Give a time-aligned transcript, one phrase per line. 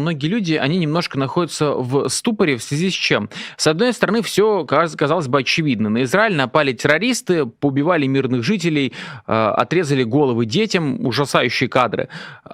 [0.00, 3.30] многие люди, они немножко находятся в ступоре в связи с чем?
[3.56, 5.88] С одной стороны, все казалось бы очевидно.
[5.88, 8.92] На Израиль напали террористы, поубивали мирных жителей,
[9.26, 12.08] э, отрезали головы детям, ужасающие кадры.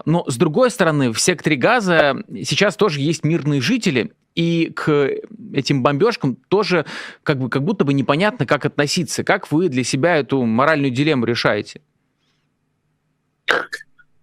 [0.04, 5.10] Но с другой стороны, в секторе Газа сейчас тоже есть мирные жители, и к
[5.54, 6.84] этим бомбежкам тоже
[7.22, 9.24] как, бы, как будто бы непонятно, как относиться.
[9.24, 11.80] Как вы для себя эту моральную дилемму решаете?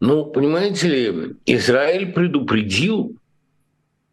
[0.04, 3.16] Ну, понимаете ли, Израиль предупредил,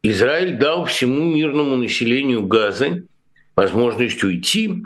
[0.05, 3.07] Израиль дал всему мирному населению Газы
[3.57, 4.85] возможность уйти.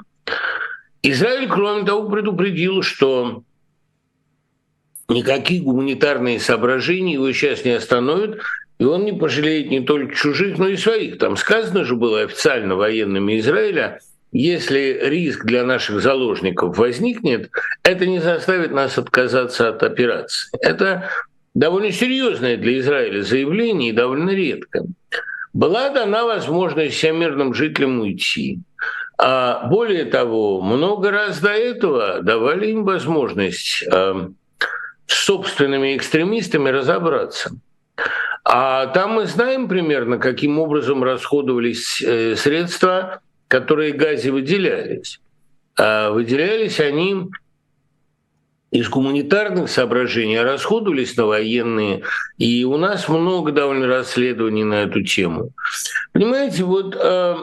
[1.02, 3.42] Израиль, кроме того, предупредил, что
[5.10, 8.40] никакие гуманитарные соображения его сейчас не остановят,
[8.78, 11.18] и он не пожалеет не только чужих, но и своих.
[11.18, 14.00] Там сказано же было официально военными Израиля,
[14.34, 17.50] если риск для наших заложников возникнет,
[17.84, 20.50] это не заставит нас отказаться от операции.
[20.60, 21.08] Это
[21.54, 24.82] довольно серьезное для Израиля заявление и довольно редко.
[25.52, 28.58] Была дана возможность всем мирным жителям уйти.
[29.18, 34.28] А более того, много раз до этого давали им возможность э,
[35.06, 37.52] с собственными экстремистами разобраться.
[38.44, 43.20] А там мы знаем примерно, каким образом расходовались э, средства,
[43.54, 45.20] которые Газе выделялись.
[45.78, 47.28] А выделялись они
[48.72, 52.02] из гуманитарных соображений, а расходовались на военные.
[52.36, 55.50] И у нас много довольно расследований на эту тему.
[56.12, 57.34] Понимаете, вот э,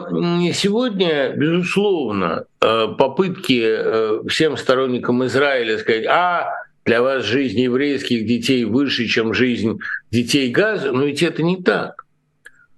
[0.52, 6.52] сегодня, безусловно, э, попытки всем сторонникам Израиля сказать, а
[6.84, 9.78] для вас жизнь еврейских детей выше, чем жизнь
[10.10, 12.01] детей Газа, но ведь это не так.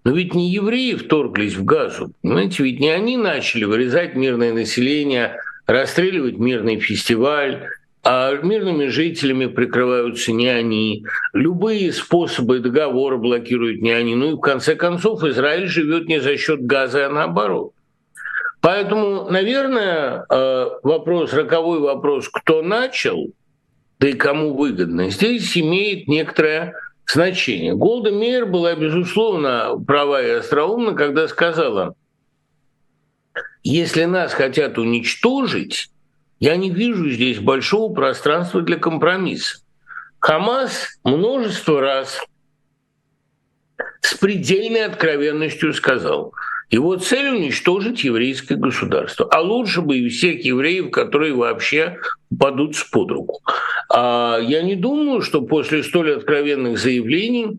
[0.04, 5.38] Но ведь не евреи вторглись в Газу, понимаете, ведь не они начали вырезать мирное население,
[5.66, 7.68] расстреливать мирный фестиваль,
[8.02, 11.06] а мирными жителями прикрываются не они.
[11.32, 14.14] Любые способы договора блокируют не они.
[14.14, 17.72] Ну и в конце концов Израиль живет не за счет газа, а наоборот.
[18.60, 23.28] Поэтому, наверное, э, вопрос, роковой вопрос, кто начал–
[24.04, 26.74] да и кому выгодно, здесь имеет некоторое
[27.06, 27.74] значение.
[27.74, 31.94] Голда Мейер была, безусловно, права и остроумна, когда сказала,
[33.62, 35.90] если нас хотят уничтожить,
[36.40, 39.58] я не вижу здесь большого пространства для компромисса.
[40.18, 42.20] Хамас множество раз
[44.00, 46.32] с предельной откровенностью сказал–
[46.70, 49.28] его цель уничтожить еврейское государство.
[49.30, 51.98] А лучше бы и всех евреев, которые вообще
[52.36, 53.40] падут под руку.
[53.90, 57.58] А я не думаю, что после столь откровенных заявлений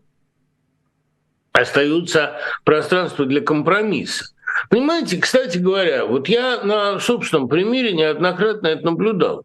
[1.52, 4.26] остается пространство для компромисса.
[4.70, 9.44] Понимаете, кстати говоря, вот я на собственном примере неоднократно это наблюдал.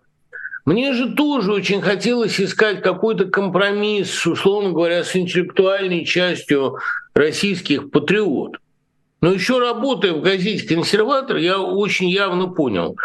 [0.66, 6.78] Мне же тоже очень хотелось искать какой-то компромисс, условно говоря, с интеллектуальной частью
[7.14, 8.62] российских патриотов.
[9.22, 12.98] Но еще работая в газете «Консерватор», я очень явно понял,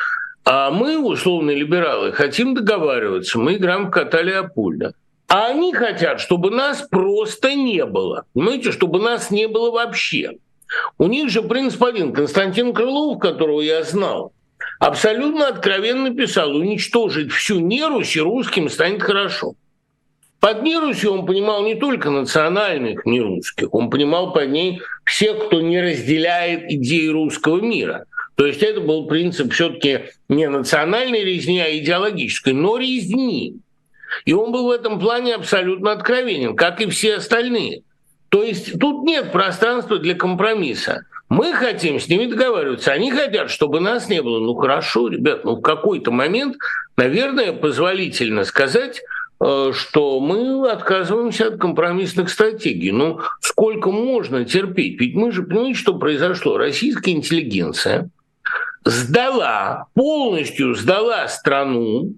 [0.44, 4.94] а мы, условные либералы, хотим договариваться, мы играем в кота Леопольда.
[5.28, 8.24] А они хотят, чтобы нас просто не было.
[8.32, 10.38] Понимаете, чтобы нас не было вообще.
[10.98, 12.12] У них же принцип один.
[12.12, 14.32] Константин Крылов, которого я знал,
[14.78, 19.54] абсолютно откровенно писал, уничтожить всю нерусь и русским станет хорошо.
[20.46, 25.82] Под нерусью он понимал не только национальных нерусских, он понимал под ней всех, кто не
[25.82, 28.04] разделяет идеи русского мира.
[28.36, 33.56] То есть это был принцип все-таки не национальной резни, а идеологической, но резни.
[34.24, 37.82] И он был в этом плане абсолютно откровенен, как и все остальные.
[38.28, 41.06] То есть тут нет пространства для компромисса.
[41.28, 44.38] Мы хотим с ними договариваться, они хотят, чтобы нас не было.
[44.38, 46.56] Ну хорошо, ребят, ну в какой-то момент,
[46.96, 49.02] наверное, позволительно сказать,
[49.38, 52.92] что мы отказываемся от компромиссных стратегий.
[52.92, 54.98] Ну, сколько можно терпеть?
[55.00, 56.56] Ведь мы же понимаете, что произошло.
[56.56, 58.08] Российская интеллигенция
[58.84, 62.14] сдала, полностью сдала страну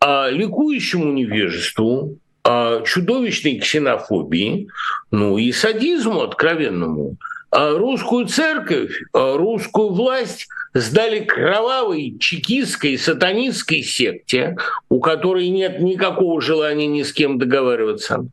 [0.00, 4.68] а, ликующему невежеству, а, чудовищной ксенофобии,
[5.10, 7.16] ну и садизму откровенному.
[7.50, 14.56] А русскую церковь, а русскую власть сдали кровавой чекистской сатанистской секте,
[14.90, 18.26] у которой нет никакого желания ни с кем договариваться.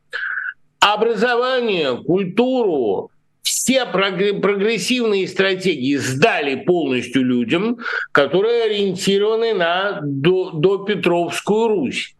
[0.79, 3.09] Образование, культуру,
[3.41, 7.77] все прогрессивные стратегии сдали полностью людям,
[8.11, 12.14] которые ориентированы на до, до Петровскую Русь.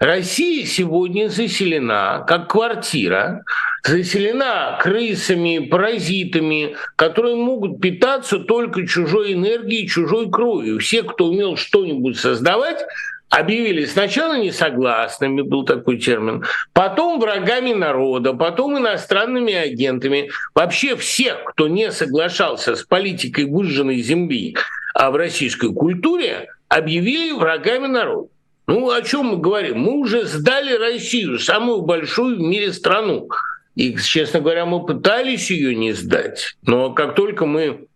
[0.00, 3.44] Россия сегодня заселена как квартира,
[3.84, 10.78] заселена крысами, паразитами, которые могут питаться только чужой энергией, чужой кровью.
[10.78, 12.82] Все, кто умел что-нибудь создавать,
[13.28, 20.30] объявили сначала несогласными, был такой термин, потом врагами народа, потом иностранными агентами.
[20.54, 24.56] Вообще всех, кто не соглашался с политикой выжженной земли
[24.94, 28.28] а в российской культуре, объявили врагами народа.
[28.70, 29.80] Ну, о чем мы говорим?
[29.80, 33.28] Мы уже сдали Россию, самую большую в мире страну.
[33.74, 36.56] И, честно говоря, мы пытались ее не сдать.
[36.62, 37.88] Но как только мы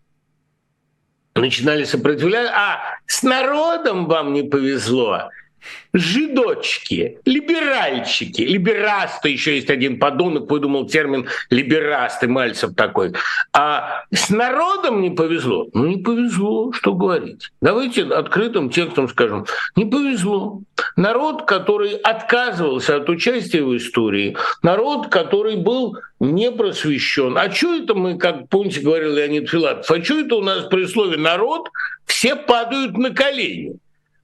[1.33, 5.29] начинали сопротивляться, а с народом вам не повезло,
[5.93, 13.13] жидочки, либеральчики, либерасты, еще есть один подонок, выдумал термин либерасты, Мальцев такой.
[13.53, 15.67] А с народом не повезло?
[15.73, 17.51] Ну, не повезло, что говорить.
[17.61, 19.45] Давайте открытым текстом скажем,
[19.75, 20.61] не повезло.
[20.95, 27.37] Народ, который отказывался от участия в истории, народ, который был не просвещен.
[27.37, 30.85] А что это мы, как, помните, говорил Леонид Филатов, а что это у нас при
[30.85, 31.69] слове «народ»
[32.05, 33.77] все падают на колени?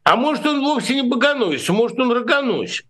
[0.03, 2.83] А может, он вовсе не богоносец, может, он рогоносец.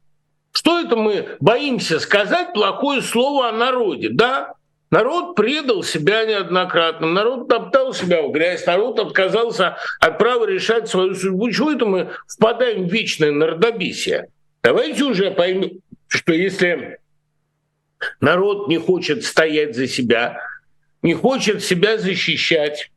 [0.54, 4.10] Что это мы боимся сказать плохое слово о народе?
[4.12, 4.54] Да,
[4.90, 11.16] народ предал себя неоднократно, народ топтал себя в грязь, народ отказался от права решать свою
[11.16, 11.50] судьбу.
[11.52, 14.28] Чего это мы впадаем в вечное народобесие?
[14.62, 17.00] Давайте уже поймем, что если
[18.20, 20.40] народ не хочет стоять за себя,
[21.02, 22.92] не хочет себя защищать,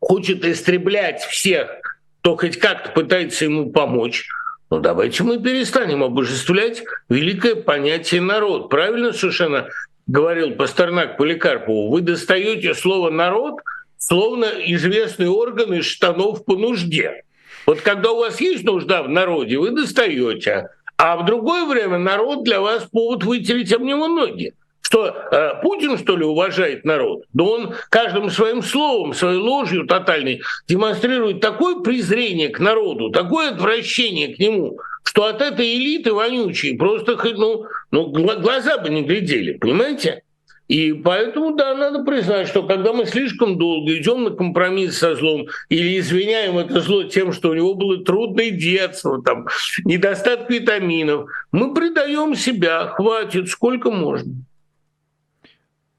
[0.00, 4.28] хочет истреблять всех кто хоть как-то пытается ему помочь,
[4.70, 8.68] ну давайте мы перестанем обожествлять великое понятие народ.
[8.68, 9.68] Правильно совершенно
[10.06, 13.60] говорил Пастернак Поликарпову, вы достаете слово народ,
[13.96, 17.22] словно известный орган из штанов по нужде.
[17.66, 22.44] Вот когда у вас есть нужда в народе, вы достаете, а в другое время народ
[22.44, 24.54] для вас повод вытереть об него ноги.
[24.88, 27.24] Что э, Путин, что ли, уважает народ?
[27.34, 34.34] Да он каждым своим словом, своей ложью тотальной демонстрирует такое презрение к народу, такое отвращение
[34.34, 40.22] к нему, что от этой элиты вонючей просто ну, ну, глаза бы не глядели, понимаете?
[40.68, 45.48] И поэтому, да, надо признать, что когда мы слишком долго идем на компромисс со злом
[45.68, 49.48] или извиняем это зло тем, что у него было трудное детство, там,
[49.84, 54.32] недостаток витаминов, мы предаем себя, хватит, сколько можно.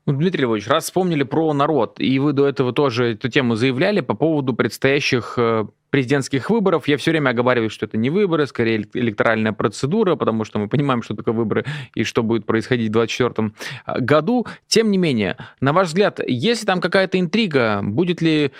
[0.10, 4.00] Ну, Дмитрий Львович, раз вспомнили про народ, и вы до этого тоже эту тему заявляли
[4.00, 6.88] по поводу предстоящих э, президентских выборов.
[6.88, 11.04] Я все время оговариваю, что это не выборы, скорее электоральная процедура, потому что мы понимаем,
[11.04, 11.64] что такое выборы
[11.94, 13.52] и что будет происходить в 2024
[13.86, 14.48] э, году.
[14.66, 17.82] Тем не менее, на ваш взгляд, есть ли там какая-то интрига?
[17.84, 18.52] Будет ли,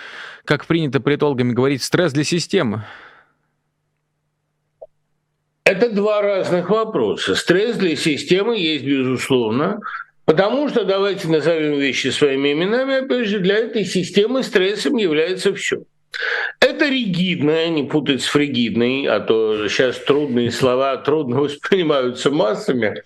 [0.44, 2.84] как принято политологами говорить, стресс для системы?
[5.64, 7.34] Это два разных вопроса.
[7.34, 9.80] Стресс для системы есть, безусловно.
[10.30, 15.82] Потому что, давайте назовем вещи своими именами, опять же, для этой системы стрессом является все.
[16.60, 23.02] Это ригидное, не путать с фригидной, а то сейчас трудные слова трудно воспринимаются массами.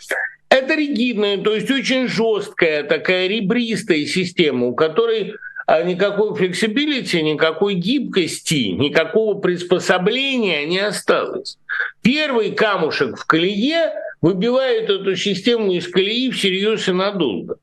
[0.51, 5.37] Это ригидная, то есть очень жесткая, такая ребристая система, у которой
[5.67, 11.57] а никакой flexibility, никакой гибкости, никакого приспособления не осталось.
[12.03, 13.95] Первый камушек в колее
[14.25, 17.57] выбивает эту систему из колеи всерьез и надолго.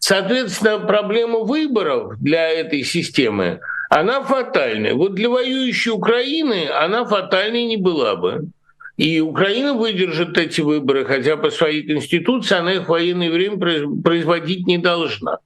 [0.00, 3.60] Соответственно, проблема выборов для этой системы,
[3.90, 4.94] она фатальная.
[4.94, 8.48] Вот для воюющей Украины она фатальной не была бы.
[8.96, 14.66] И Украина выдержит эти выборы, хотя по своей конституции она их в военное время производить
[14.66, 15.38] не должна.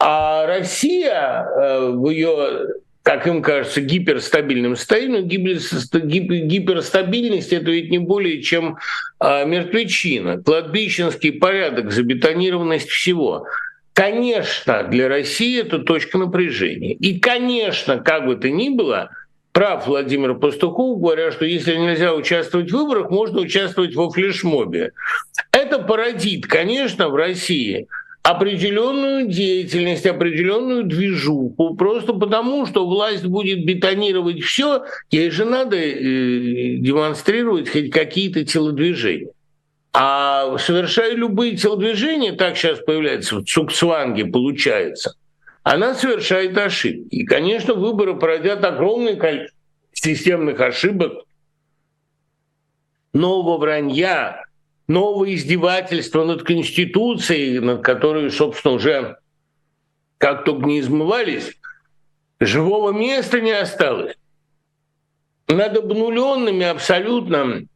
[0.00, 2.70] А Россия э, в ее,
[3.06, 8.78] как им кажется, гиперстабильном состоянии, гиперстабильность это ведь не более чем
[9.20, 13.46] а, мертвечина, кладбищенский порядок, забетонированность всего.
[13.92, 16.94] Конечно, для России это точка напряжения.
[16.94, 19.10] И, конечно, как бы то ни было,
[19.52, 24.90] прав Владимир Пастухов, говоря, что если нельзя участвовать в выборах, можно участвовать во флешмобе.
[25.52, 27.86] Это породит, конечно, в России
[28.26, 36.76] определенную деятельность, определенную движуху, просто потому, что власть будет бетонировать все, ей же надо э,
[36.78, 39.30] демонстрировать хоть какие-то телодвижения.
[39.92, 45.14] А совершая любые телодвижения, так сейчас появляется в Цукцванге, получается,
[45.62, 47.06] она совершает ошибки.
[47.14, 49.56] И, конечно, выборы породят огромное количество
[49.92, 51.12] системных ошибок,
[53.12, 54.45] нового вранья,
[54.88, 59.16] новые издевательства над Конституцией, над которой, собственно, уже
[60.18, 61.52] как только не измывались,
[62.40, 64.16] живого места не осталось.
[65.48, 67.66] Над обнуленными абсолютно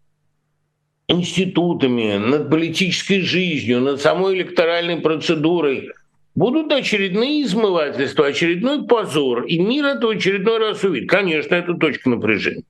[1.06, 5.90] институтами, над политической жизнью, над самой электоральной процедурой
[6.34, 11.10] будут очередные измывательства, очередной позор, и мир это в очередной раз увидит.
[11.10, 12.64] Конечно, это точка напряжения.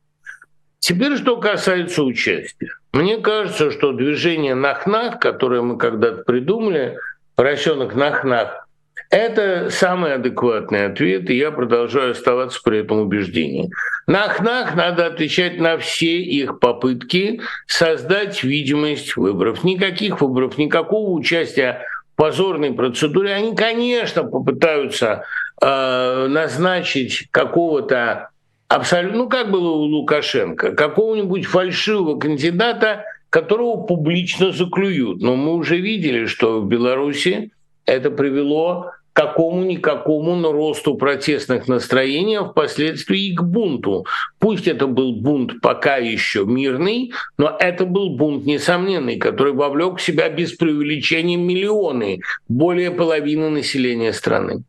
[0.79, 2.73] Теперь, что касается участия.
[2.93, 6.99] Мне кажется, что движение Нахнах, которое мы когда-то придумали,
[7.37, 8.67] поросенок Нахнах,
[9.11, 13.71] это самый адекватный ответ, и я продолжаю оставаться при этом убеждении.
[14.07, 19.65] Нах-нах надо отвечать на все их попытки создать видимость выборов.
[19.65, 21.83] Никаких выборов, никакого участия
[22.13, 23.35] в позорной процедуре.
[23.35, 25.25] Они, конечно, попытаются
[25.61, 28.30] э, назначить какого-то
[28.71, 35.21] абсолютно, ну как было у Лукашенко, какого-нибудь фальшивого кандидата, которого публично заклюют.
[35.21, 37.51] Но мы уже видели, что в Беларуси
[37.85, 44.07] это привело какому-никакому но росту протестных настроений, а впоследствии и к бунту.
[44.39, 50.03] Пусть это был бунт пока еще мирный, но это был бунт несомненный, который вовлек в
[50.03, 54.63] себя без преувеличения миллионы, более половины населения страны.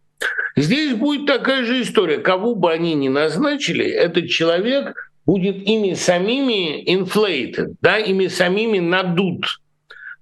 [0.55, 2.17] Здесь будет такая же история.
[2.17, 9.45] Кого бы они ни назначили, этот человек будет ими самими inflated, да, ими самими надут.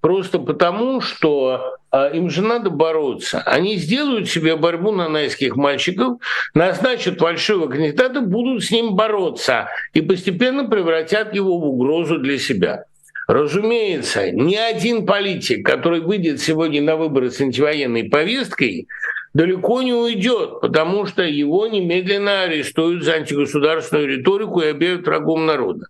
[0.01, 3.41] Просто потому, что а им же надо бороться.
[3.45, 6.19] Они сделают себе борьбу на найских мальчиков,
[6.53, 12.83] назначат фальшивого кандидата, будут с ним бороться и постепенно превратят его в угрозу для себя.
[13.27, 18.87] Разумеется, ни один политик, который выйдет сегодня на выборы с антивоенной повесткой,
[19.33, 25.87] далеко не уйдет, потому что его немедленно арестуют за антигосударственную риторику и объявят врагом народа.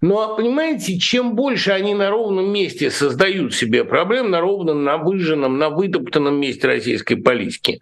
[0.00, 5.58] Но, понимаете, чем больше они на ровном месте создают себе проблем, на ровном, на выжженном,
[5.58, 7.80] на вытоптанном месте российской политики,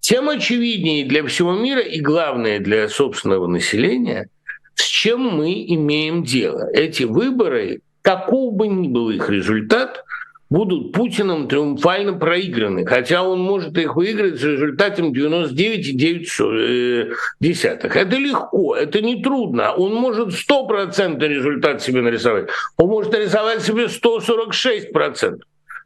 [0.00, 4.28] тем очевиднее для всего мира и главное для собственного населения,
[4.74, 6.68] с чем мы имеем дело.
[6.74, 10.04] Эти выборы, каков бы ни был их результат,
[10.48, 17.92] будут Путиным триумфально проиграны, хотя он может их выиграть с результатом 99,9.
[17.94, 19.72] Это легко, это не трудно.
[19.72, 22.48] Он может 100% результат себе нарисовать.
[22.76, 25.40] Он может нарисовать себе 146%.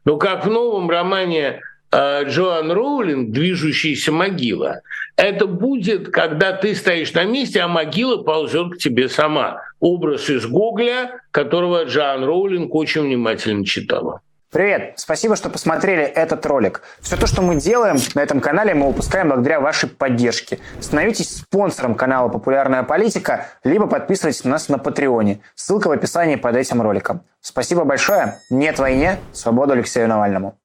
[0.05, 4.81] Но как в новом романе э, Джоан Роулинг «Движущаяся могила»,
[5.15, 9.61] это будет, когда ты стоишь на месте, а могила ползет к тебе сама.
[9.79, 14.21] Образ из Гогля, которого Джоан Роулинг очень внимательно читала.
[14.51, 14.95] Привет!
[14.97, 16.81] Спасибо, что посмотрели этот ролик.
[16.99, 20.59] Все то, что мы делаем на этом канале, мы выпускаем благодаря вашей поддержке.
[20.81, 25.39] Становитесь спонсором канала «Популярная политика», либо подписывайтесь на нас на Патреоне.
[25.55, 27.23] Ссылка в описании под этим роликом.
[27.39, 28.39] Спасибо большое.
[28.49, 29.19] Нет войне.
[29.31, 30.57] Свободу Алексею Навальному.